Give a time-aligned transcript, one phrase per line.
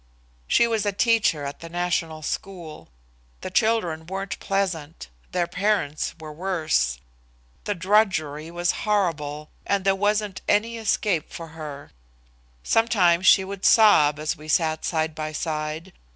[0.47, 2.89] She was a teacher at the national school.
[3.41, 6.97] The children weren't pleasant, their parents were worse.
[7.65, 11.91] The drudgery was horrible, and there wasn't any escape for her.
[12.63, 15.93] Sometimes she would sob as we sat side by side.